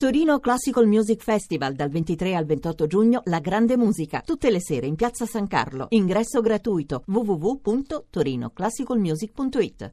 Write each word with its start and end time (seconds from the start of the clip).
Torino 0.00 0.40
Classical 0.40 0.86
Music 0.86 1.22
Festival 1.22 1.74
dal 1.74 1.90
23 1.90 2.34
al 2.34 2.46
28 2.46 2.86
giugno 2.86 3.20
La 3.24 3.38
Grande 3.38 3.76
Musica, 3.76 4.22
tutte 4.24 4.50
le 4.50 4.58
sere 4.58 4.86
in 4.86 4.94
Piazza 4.94 5.26
San 5.26 5.46
Carlo. 5.46 5.88
Ingresso 5.90 6.40
gratuito 6.40 7.02
www.torinoclassicalmusic.it. 7.04 9.90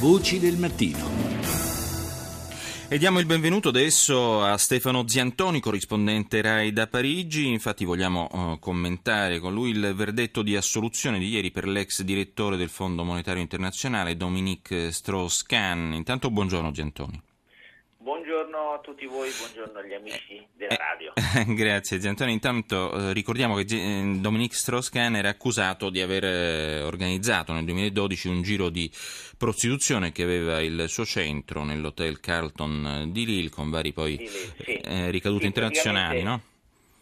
Voci 0.00 0.38
del 0.38 0.58
mattino. 0.58 1.08
E 2.88 2.98
diamo 2.98 3.20
il 3.20 3.26
benvenuto 3.26 3.70
adesso 3.70 4.44
a 4.44 4.58
Stefano 4.58 5.08
Ziantoni, 5.08 5.60
corrispondente 5.60 6.42
RAI 6.42 6.70
da 6.70 6.86
Parigi. 6.86 7.48
Infatti 7.48 7.86
vogliamo 7.86 8.28
uh, 8.30 8.58
commentare 8.58 9.38
con 9.38 9.54
lui 9.54 9.70
il 9.70 9.94
verdetto 9.94 10.42
di 10.42 10.56
assoluzione 10.56 11.18
di 11.18 11.28
ieri 11.28 11.50
per 11.50 11.66
l'ex 11.66 12.02
direttore 12.02 12.58
del 12.58 12.68
Fondo 12.68 13.02
Monetario 13.02 13.40
Internazionale, 13.40 14.14
Dominique 14.14 14.92
Strauss-Kahn. 14.92 15.94
Intanto 15.94 16.30
buongiorno 16.30 16.74
Ziantoni. 16.74 17.30
Buongiorno 18.72 18.74
a 18.74 18.78
tutti 18.78 19.06
voi, 19.06 19.30
buongiorno 19.30 19.78
agli 19.78 19.92
amici 19.92 20.46
della 20.54 20.76
radio. 20.76 21.12
Grazie 21.54 22.00
Ziantoni. 22.00 22.32
Intanto 22.32 22.90
eh, 22.92 23.12
ricordiamo 23.12 23.54
che 23.56 23.66
eh, 23.68 24.18
Dominique 24.18 24.56
Strauss-Kahn 24.56 25.16
era 25.16 25.28
accusato 25.28 25.90
di 25.90 26.00
aver 26.00 26.24
eh, 26.24 26.80
organizzato 26.80 27.52
nel 27.52 27.64
2012 27.66 28.28
un 28.28 28.42
giro 28.42 28.70
di 28.70 28.90
prostituzione 29.36 30.10
che 30.10 30.22
aveva 30.22 30.62
il 30.62 30.88
suo 30.88 31.04
centro 31.04 31.64
nell'hotel 31.64 32.18
Carlton 32.20 33.10
di 33.12 33.26
Lille 33.26 33.50
con 33.50 33.68
vari 33.68 33.92
poi 33.92 34.16
Lille, 34.16 34.30
sì. 34.30 34.74
eh, 34.76 35.10
ricaduti 35.10 35.42
Sì, 35.42 35.48
internazionali, 35.48 36.22
no? 36.22 36.40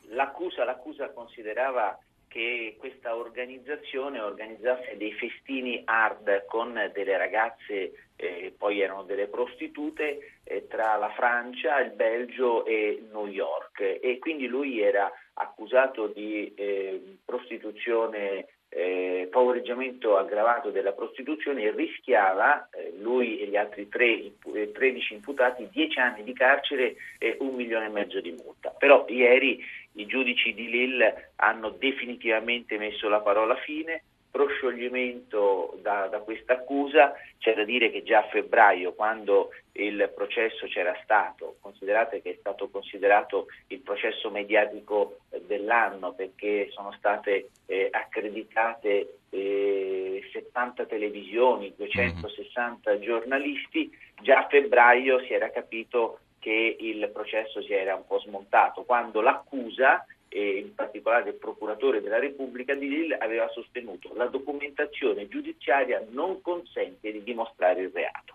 L'accusa, 0.08 0.64
l'accusa 0.64 1.10
considerava 1.12 1.96
che 2.30 2.76
questa 2.78 3.16
organizzazione 3.16 4.20
organizzasse 4.20 4.96
dei 4.96 5.12
festini 5.14 5.82
hard 5.84 6.44
con 6.46 6.72
delle 6.94 7.16
ragazze, 7.16 7.92
eh, 8.14 8.54
poi 8.56 8.80
erano 8.80 9.02
delle 9.02 9.26
prostitute, 9.26 10.36
eh, 10.44 10.68
tra 10.68 10.94
la 10.96 11.10
Francia, 11.10 11.80
il 11.80 11.90
Belgio 11.90 12.64
e 12.64 13.02
New 13.10 13.26
York 13.26 13.98
e 14.00 14.18
quindi 14.20 14.46
lui 14.46 14.80
era 14.80 15.10
accusato 15.34 16.06
di 16.06 16.54
eh, 16.54 17.16
prostituzione, 17.24 18.46
eh, 18.68 19.28
favoreggiamento 19.32 20.16
aggravato 20.16 20.70
della 20.70 20.92
prostituzione 20.92 21.62
e 21.62 21.72
rischiava, 21.72 22.68
eh, 22.70 22.92
lui 23.00 23.40
e 23.40 23.46
gli 23.46 23.56
altri 23.56 23.88
tre, 23.88 24.30
eh, 24.54 24.70
13 24.72 25.14
imputati, 25.14 25.68
10 25.68 25.98
anni 25.98 26.22
di 26.22 26.32
carcere 26.32 26.94
e 27.18 27.36
un 27.40 27.54
milione 27.56 27.86
e 27.86 27.90
mezzo 27.90 28.20
di 28.20 28.30
multa. 28.30 28.70
Però 28.78 29.04
ieri 29.08 29.64
i 29.94 30.06
giudici 30.06 30.54
di 30.54 30.68
Lille 30.68 31.32
hanno 31.36 31.70
definitivamente 31.70 32.78
messo 32.78 33.08
la 33.08 33.20
parola 33.20 33.56
fine, 33.56 34.02
proscioglimento 34.30 35.76
da, 35.82 36.06
da 36.06 36.20
questa 36.20 36.52
accusa, 36.52 37.14
c'è 37.38 37.54
da 37.54 37.64
dire 37.64 37.90
che 37.90 38.04
già 38.04 38.18
a 38.18 38.28
febbraio 38.28 38.92
quando 38.92 39.50
il 39.72 40.12
processo 40.14 40.66
c'era 40.66 40.96
stato, 41.02 41.56
considerate 41.60 42.22
che 42.22 42.30
è 42.30 42.36
stato 42.38 42.68
considerato 42.68 43.46
il 43.68 43.80
processo 43.80 44.30
mediatico 44.30 45.18
dell'anno 45.46 46.12
perché 46.12 46.68
sono 46.70 46.92
state 46.92 47.50
eh, 47.66 47.88
accreditate 47.90 49.18
eh, 49.30 50.28
70 50.32 50.86
televisioni, 50.86 51.72
260 51.76 52.98
giornalisti, 53.00 53.90
già 54.22 54.44
a 54.44 54.48
febbraio 54.48 55.24
si 55.24 55.32
era 55.32 55.50
capito 55.50 56.20
che 56.40 56.76
il 56.80 57.08
processo 57.12 57.62
si 57.62 57.72
era 57.72 57.94
un 57.94 58.06
po' 58.06 58.18
smontato, 58.18 58.82
quando 58.82 59.20
l'accusa 59.20 60.04
e 60.28 60.58
in 60.58 60.74
particolare 60.74 61.30
il 61.30 61.36
procuratore 61.36 62.00
della 62.00 62.18
Repubblica 62.18 62.74
di 62.74 62.88
Lille 62.88 63.18
aveva 63.18 63.48
sostenuto 63.48 64.12
la 64.14 64.26
documentazione 64.26 65.28
giudiziaria 65.28 66.04
non 66.10 66.40
consente 66.40 67.12
di 67.12 67.22
dimostrare 67.22 67.82
il 67.82 67.90
reato. 67.92 68.29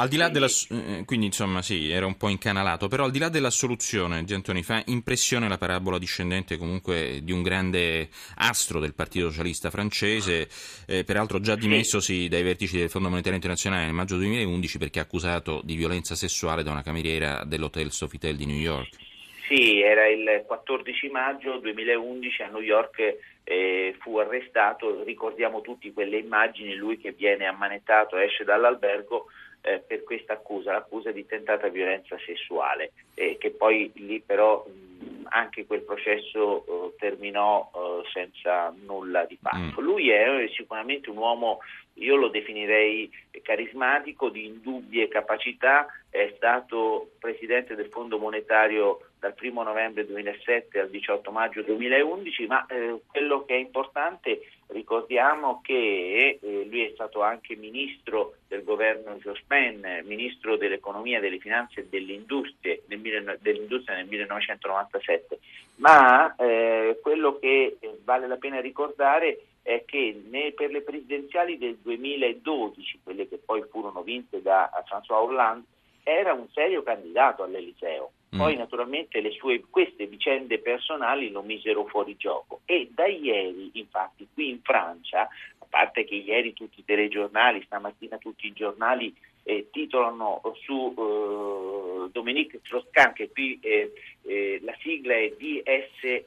Al 0.00 0.08
di 0.08 0.16
là 0.16 0.30
della, 0.30 0.48
eh, 0.70 1.02
quindi 1.04 1.26
insomma 1.26 1.60
sì, 1.60 1.90
era 1.90 2.06
un 2.06 2.16
po' 2.16 2.30
incanalato, 2.30 2.88
però 2.88 3.04
al 3.04 3.10
di 3.10 3.18
là 3.18 3.28
della 3.28 3.50
soluzione, 3.50 4.24
Giantoni, 4.24 4.62
fa 4.62 4.82
impressione 4.86 5.46
la 5.46 5.58
parabola 5.58 5.98
discendente 5.98 6.56
comunque 6.56 7.20
di 7.22 7.32
un 7.32 7.42
grande 7.42 8.08
astro 8.36 8.80
del 8.80 8.94
Partito 8.94 9.28
Socialista 9.28 9.68
francese, 9.68 10.48
eh, 10.86 11.04
peraltro 11.04 11.38
già 11.40 11.54
dimessosi 11.54 12.28
dai 12.28 12.42
vertici 12.42 12.78
del 12.78 12.88
Fondo 12.88 13.10
Monetario 13.10 13.36
Internazionale 13.36 13.84
nel 13.84 13.92
maggio 13.92 14.16
2011 14.16 14.78
perché 14.78 15.00
accusato 15.00 15.60
di 15.64 15.76
violenza 15.76 16.14
sessuale 16.14 16.62
da 16.62 16.70
una 16.70 16.82
cameriera 16.82 17.44
dell'hotel 17.44 17.92
Sofitel 17.92 18.36
di 18.36 18.46
New 18.46 18.56
York. 18.56 19.09
Sì, 19.50 19.80
era 19.80 20.06
il 20.06 20.44
14 20.46 21.08
maggio 21.08 21.56
2011 21.56 22.42
a 22.42 22.46
New 22.50 22.60
York 22.60 23.16
eh, 23.42 23.96
fu 23.98 24.16
arrestato, 24.16 25.02
ricordiamo 25.02 25.60
tutti 25.60 25.92
quelle 25.92 26.18
immagini, 26.18 26.76
lui 26.76 26.98
che 26.98 27.10
viene 27.10 27.46
ammanettato, 27.46 28.16
esce 28.16 28.44
dall'albergo 28.44 29.26
eh, 29.62 29.82
per 29.84 30.04
questa 30.04 30.34
accusa, 30.34 30.70
l'accusa 30.70 31.10
di 31.10 31.26
tentata 31.26 31.66
violenza 31.66 32.16
sessuale, 32.24 32.92
eh, 33.14 33.38
che 33.40 33.50
poi 33.50 33.90
lì 33.96 34.22
però 34.24 34.64
mh, 34.64 35.09
anche 35.30 35.66
quel 35.66 35.82
processo 35.82 36.64
eh, 36.64 36.94
terminò 36.98 37.70
eh, 37.74 38.08
senza 38.12 38.74
nulla 38.84 39.24
di 39.24 39.38
fatto. 39.40 39.80
Mm. 39.80 39.84
Lui 39.84 40.10
è 40.10 40.50
sicuramente 40.54 41.10
un 41.10 41.16
uomo, 41.16 41.60
io 41.94 42.16
lo 42.16 42.28
definirei 42.28 43.10
carismatico, 43.42 44.28
di 44.28 44.46
indubbie 44.46 45.08
capacità, 45.08 45.86
è 46.08 46.32
stato 46.36 47.10
presidente 47.18 47.74
del 47.74 47.88
Fondo 47.88 48.18
Monetario 48.18 49.00
dal 49.18 49.34
1 49.40 49.62
novembre 49.62 50.06
2007 50.06 50.80
al 50.80 50.90
18 50.90 51.30
maggio 51.30 51.62
2011, 51.62 52.46
ma 52.46 52.66
eh, 52.66 53.00
quello 53.06 53.44
che 53.44 53.54
è 53.54 53.58
importante, 53.58 54.40
ricordiamo 54.72 55.60
che 55.62 56.38
eh, 56.40 56.64
lui 56.68 56.84
è 56.84 56.90
stato 56.94 57.22
anche 57.22 57.56
ministro 57.56 58.34
del 58.48 58.64
governo 58.64 59.14
Jospin, 59.16 60.02
ministro 60.04 60.56
dell'economia, 60.56 61.20
delle 61.20 61.38
finanze 61.38 61.80
e 61.80 61.86
dell'industria 61.88 62.76
nel, 62.86 63.38
dell'industria 63.40 63.96
nel 63.96 64.06
1997, 64.06 65.38
ma 65.76 66.34
eh, 66.36 66.98
quello 67.02 67.38
che 67.38 67.78
vale 68.04 68.26
la 68.26 68.36
pena 68.36 68.60
ricordare 68.60 69.44
è 69.62 69.84
che 69.84 70.22
ne, 70.28 70.52
per 70.52 70.70
le 70.70 70.82
presidenziali 70.82 71.58
del 71.58 71.76
2012, 71.76 73.00
quelle 73.02 73.28
che 73.28 73.38
poi 73.38 73.62
furono 73.70 74.02
vinte 74.02 74.40
da 74.42 74.70
François 74.88 75.22
Hollande, 75.22 75.66
era 76.02 76.32
un 76.32 76.48
serio 76.50 76.82
candidato 76.82 77.42
all'Eliseo. 77.42 78.12
Poi 78.30 78.54
mm. 78.54 78.58
naturalmente 78.58 79.20
le 79.20 79.32
sue, 79.32 79.64
queste 79.68 80.06
vicende 80.06 80.60
personali 80.60 81.30
lo 81.30 81.42
misero 81.42 81.84
fuori 81.86 82.16
gioco 82.16 82.60
e 82.64 82.88
da 82.94 83.06
ieri 83.06 83.70
infatti 83.74 84.28
qui 84.32 84.50
in 84.50 84.60
Francia, 84.62 85.22
a 85.22 85.66
parte 85.68 86.04
che 86.04 86.14
ieri 86.14 86.52
tutti 86.52 86.78
i 86.78 86.84
telegiornali, 86.84 87.62
stamattina 87.64 88.18
tutti 88.18 88.46
i 88.46 88.52
giornali 88.52 89.12
eh, 89.42 89.68
titolano 89.72 90.40
su 90.62 90.94
eh, 90.96 92.10
Dominique 92.12 92.60
Strauss-Kahn 92.62 93.14
che 93.14 93.30
qui 93.30 93.58
eh, 93.60 93.92
eh 94.22 94.60
la 94.62 94.76
sigla 94.80 95.14
è 95.14 95.30
DSH, 95.30 96.22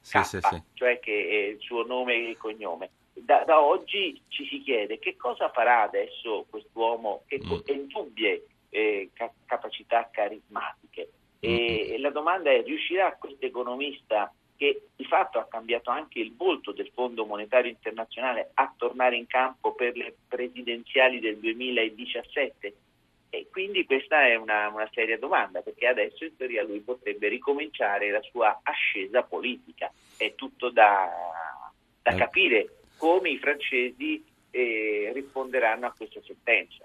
sì, 0.00 0.22
sì, 0.22 0.38
sì. 0.42 0.62
cioè 0.74 0.98
che 0.98 1.28
è 1.28 1.48
il 1.52 1.60
suo 1.60 1.86
nome 1.86 2.12
e 2.12 2.28
il 2.28 2.36
cognome. 2.36 2.90
Da, 3.14 3.44
da, 3.44 3.62
oggi 3.62 4.20
ci 4.28 4.44
si 4.46 4.60
chiede 4.60 4.98
che 4.98 5.16
cosa 5.16 5.48
farà 5.48 5.82
adesso 5.82 6.44
quest'uomo 6.50 7.22
che 7.26 7.40
mm. 7.42 7.52
è 7.64 7.72
indubbie 7.72 8.44
eh, 8.74 9.10
capacità 9.46 10.08
carismatiche. 10.10 11.10
E, 11.38 11.92
e 11.92 11.98
la 11.98 12.10
domanda 12.10 12.50
è, 12.50 12.62
riuscirà 12.62 13.14
questo 13.14 13.46
economista 13.46 14.32
che 14.56 14.88
di 14.96 15.04
fatto 15.04 15.38
ha 15.38 15.46
cambiato 15.46 15.90
anche 15.90 16.18
il 16.18 16.34
volto 16.34 16.72
del 16.72 16.90
Fondo 16.92 17.24
Monetario 17.24 17.70
Internazionale 17.70 18.50
a 18.54 18.72
tornare 18.76 19.16
in 19.16 19.26
campo 19.26 19.74
per 19.74 19.96
le 19.96 20.14
presidenziali 20.26 21.20
del 21.20 21.38
2017? 21.38 22.74
E 23.30 23.48
quindi 23.50 23.84
questa 23.84 24.26
è 24.26 24.34
una, 24.34 24.68
una 24.68 24.88
seria 24.92 25.18
domanda, 25.18 25.60
perché 25.60 25.86
adesso 25.86 26.24
in 26.24 26.36
teoria 26.36 26.62
lui 26.64 26.80
potrebbe 26.80 27.28
ricominciare 27.28 28.10
la 28.10 28.22
sua 28.22 28.60
ascesa 28.62 29.22
politica. 29.22 29.92
È 30.16 30.34
tutto 30.34 30.70
da, 30.70 31.10
da 32.02 32.12
eh. 32.12 32.16
capire 32.16 32.78
come 32.96 33.30
i 33.30 33.38
francesi 33.38 34.24
eh, 34.50 35.10
risponderanno 35.12 35.86
a 35.86 35.94
questa 35.96 36.20
sentenza. 36.24 36.84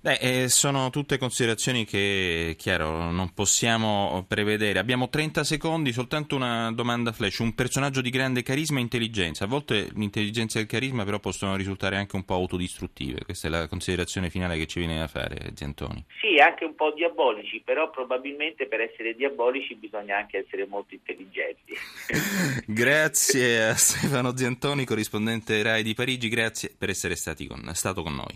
Beh, 0.00 0.18
eh, 0.20 0.48
sono 0.48 0.90
tutte 0.90 1.18
considerazioni 1.18 1.84
che, 1.84 2.54
chiaro, 2.58 3.10
non 3.10 3.32
possiamo 3.34 4.24
prevedere. 4.28 4.78
Abbiamo 4.78 5.08
30 5.08 5.44
secondi, 5.44 5.92
soltanto 5.92 6.36
una 6.36 6.70
domanda 6.72 7.12
flash. 7.12 7.38
Un 7.38 7.54
personaggio 7.54 8.00
di 8.00 8.10
grande 8.10 8.42
carisma 8.42 8.78
e 8.78 8.82
intelligenza. 8.82 9.44
A 9.44 9.48
volte 9.48 9.88
l'intelligenza 9.94 10.58
e 10.58 10.62
il 10.62 10.68
carisma 10.68 11.04
però 11.04 11.18
possono 11.18 11.56
risultare 11.56 11.96
anche 11.96 12.16
un 12.16 12.24
po' 12.24 12.34
autodistruttive. 12.34 13.24
Questa 13.24 13.48
è 13.48 13.50
la 13.50 13.66
considerazione 13.68 14.30
finale 14.30 14.56
che 14.56 14.66
ci 14.66 14.78
viene 14.78 14.98
da 14.98 15.08
fare, 15.08 15.50
Ziantoni. 15.54 16.04
Sì, 16.20 16.40
anche 16.40 16.64
un 16.64 16.74
po' 16.74 16.92
diabolici, 16.92 17.62
però 17.64 17.90
probabilmente 17.90 18.66
per 18.66 18.80
essere 18.80 19.14
diabolici 19.14 19.74
bisogna 19.74 20.18
anche 20.18 20.44
essere 20.46 20.66
molto 20.66 20.94
intelligenti. 20.94 21.74
grazie 22.66 23.68
a 23.68 23.74
Stefano 23.74 24.36
Ziantoni, 24.36 24.84
corrispondente 24.84 25.62
RAI 25.62 25.82
di 25.82 25.94
Parigi, 25.94 26.28
grazie 26.28 26.74
per 26.76 26.90
essere 26.90 27.14
con, 27.48 27.70
stato 27.74 28.02
con 28.02 28.14
noi. 28.14 28.34